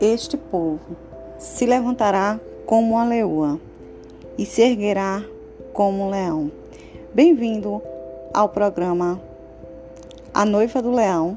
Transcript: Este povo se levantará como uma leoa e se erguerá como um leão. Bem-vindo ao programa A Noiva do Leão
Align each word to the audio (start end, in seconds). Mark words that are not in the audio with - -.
Este 0.00 0.38
povo 0.38 0.96
se 1.38 1.66
levantará 1.66 2.40
como 2.64 2.94
uma 2.94 3.04
leoa 3.04 3.60
e 4.38 4.46
se 4.46 4.62
erguerá 4.62 5.22
como 5.74 6.06
um 6.06 6.10
leão. 6.10 6.50
Bem-vindo 7.12 7.82
ao 8.32 8.48
programa 8.48 9.20
A 10.32 10.46
Noiva 10.46 10.80
do 10.80 10.90
Leão 10.90 11.36